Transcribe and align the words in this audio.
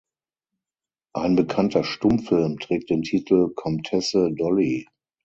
Ein 1.13 1.35
bekannter 1.35 1.83
Stummfilm 1.83 2.57
trägt 2.57 2.89
den 2.89 3.03
Titel 3.03 3.53
"Komtesse 3.53 4.31
Dolly". 4.33 4.87